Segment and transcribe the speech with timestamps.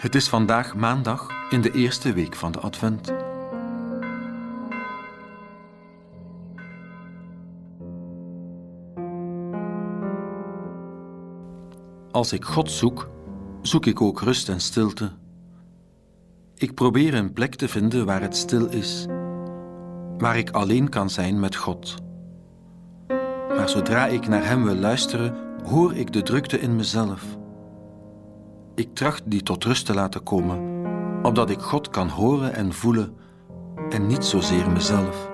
[0.00, 3.12] Het is vandaag maandag in de eerste week van de Advent.
[12.10, 13.10] Als ik God zoek,
[13.62, 15.12] zoek ik ook rust en stilte.
[16.54, 19.06] Ik probeer een plek te vinden waar het stil is,
[20.18, 21.94] waar ik alleen kan zijn met God.
[23.48, 27.38] Maar zodra ik naar Hem wil luisteren, hoor ik de drukte in mezelf.
[28.74, 30.84] Ik tracht die tot rust te laten komen,
[31.22, 33.16] opdat ik God kan horen en voelen
[33.90, 35.29] en niet zozeer mezelf.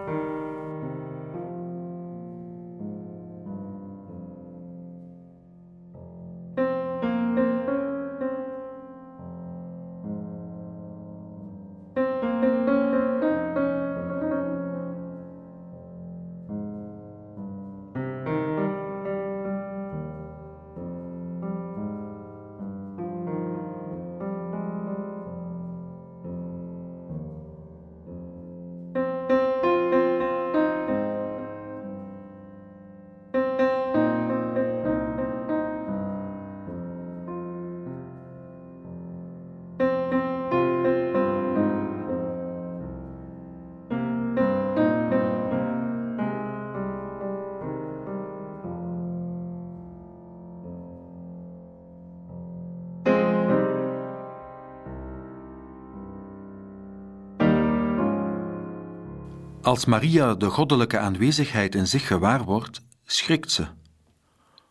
[59.67, 63.67] Als Maria de goddelijke aanwezigheid in zich gewaar wordt, schrikt ze.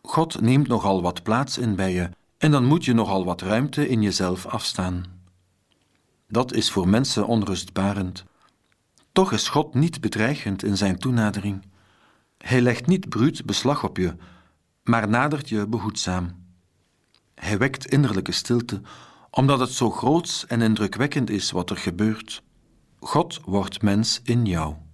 [0.02, 3.88] God neemt nogal wat plaats in bij je en dan moet je nogal wat ruimte
[3.88, 5.04] in jezelf afstaan.
[6.28, 8.24] Dat is voor mensen onrustbarend.
[9.12, 11.64] Toch is God niet bedreigend in zijn toenadering.
[12.38, 14.16] Hij legt niet bruut beslag op je,
[14.82, 16.44] maar nadert je behoedzaam.
[17.34, 18.80] Hij wekt innerlijke stilte,
[19.30, 22.42] omdat het zo groots en indrukwekkend is wat er gebeurt.
[23.00, 24.84] God wordt mens in jou.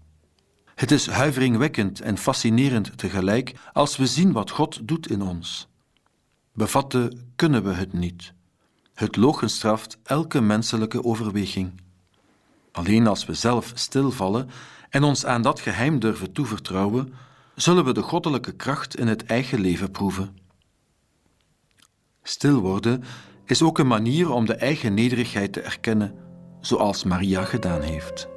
[0.74, 5.68] Het is huiveringwekkend en fascinerend tegelijk als we zien wat God doet in ons.
[6.52, 8.32] Bevatten kunnen we het niet.
[8.94, 11.80] Het logenstraft elke menselijke overweging.
[12.72, 14.50] Alleen als we zelf stilvallen
[14.90, 17.14] en ons aan dat geheim durven toevertrouwen,
[17.54, 20.36] zullen we de goddelijke kracht in het eigen leven proeven.
[22.22, 23.04] Stil worden
[23.44, 26.14] is ook een manier om de eigen nederigheid te erkennen,
[26.60, 28.31] zoals Maria gedaan heeft.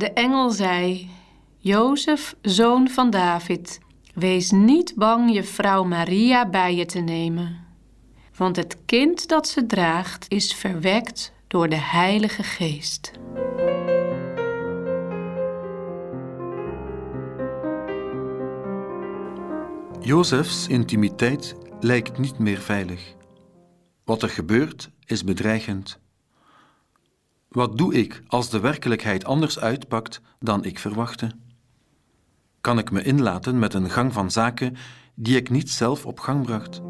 [0.00, 1.10] De engel zei:
[1.58, 3.78] Jozef, zoon van David,
[4.14, 7.66] wees niet bang je vrouw Maria bij je te nemen,
[8.36, 13.12] want het kind dat ze draagt is verwekt door de Heilige Geest.
[20.00, 23.14] Jozefs intimiteit lijkt niet meer veilig.
[24.04, 26.00] Wat er gebeurt is bedreigend.
[27.50, 31.30] Wat doe ik als de werkelijkheid anders uitpakt dan ik verwachtte?
[32.60, 34.76] Kan ik me inlaten met een gang van zaken
[35.14, 36.80] die ik niet zelf op gang bracht?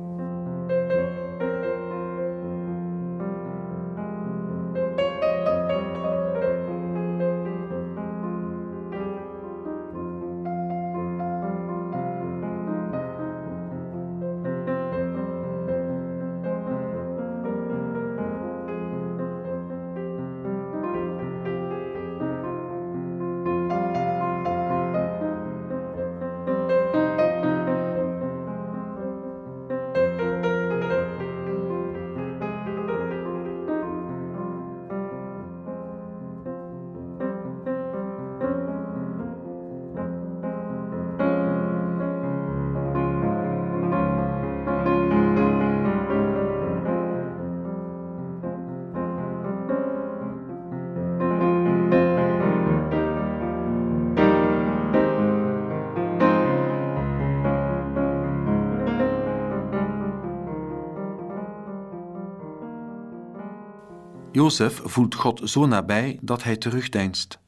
[64.33, 67.39] Jozef voelt God zo nabij dat hij terugdeinst.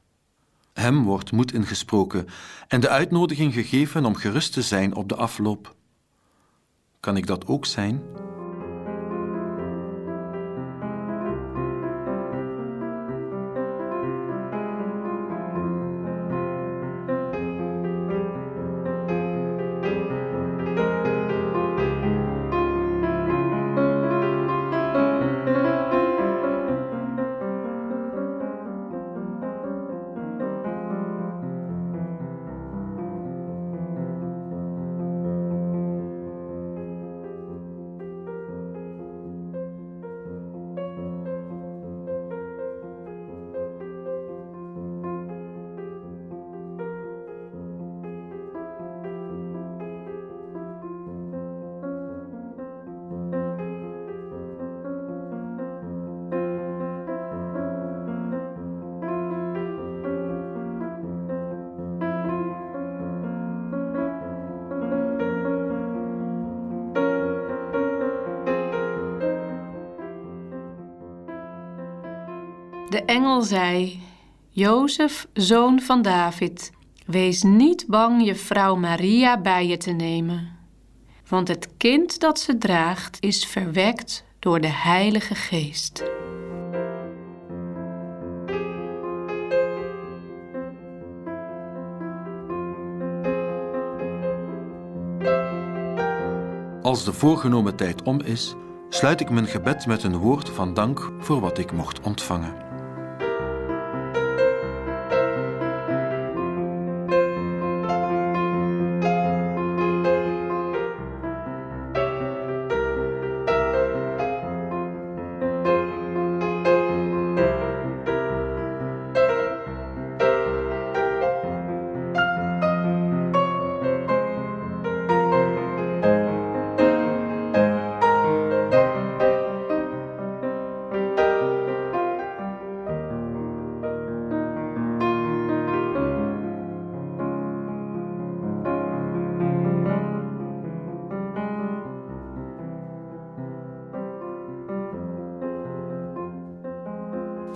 [0.73, 2.27] Hem wordt moed ingesproken
[2.67, 5.75] en de uitnodiging gegeven om gerust te zijn op de afloop.
[6.99, 8.01] Kan ik dat ook zijn?
[72.93, 73.99] De engel zei:
[74.49, 76.71] Jozef, zoon van David,
[77.05, 80.57] wees niet bang je vrouw Maria bij je te nemen.
[81.27, 86.03] Want het kind dat ze draagt is verwekt door de Heilige Geest.
[96.81, 98.55] Als de voorgenomen tijd om is,
[98.89, 102.72] sluit ik mijn gebed met een woord van dank voor wat ik mocht ontvangen.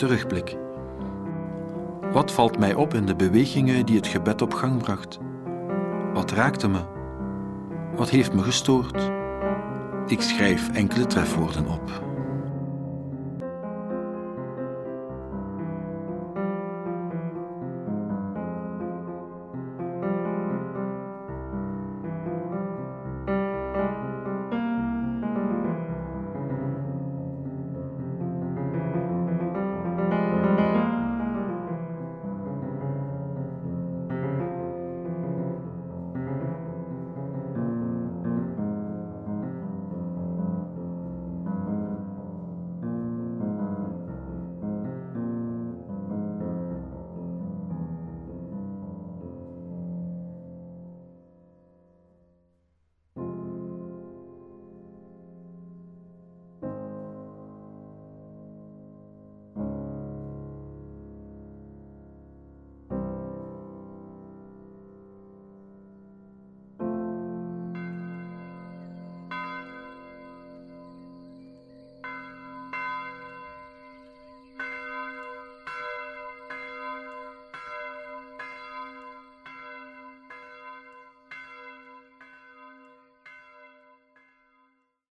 [0.07, 0.57] Terugblik.
[2.11, 5.19] Wat valt mij op in de bewegingen die het gebed op gang bracht?
[6.13, 6.79] Wat raakte me?
[7.95, 9.11] Wat heeft me gestoord?
[10.05, 12.06] Ik schrijf enkele trefwoorden op.